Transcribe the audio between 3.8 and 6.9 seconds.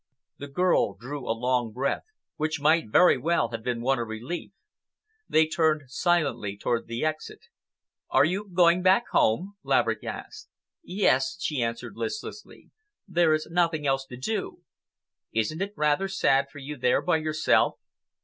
one of relief. They turned silently toward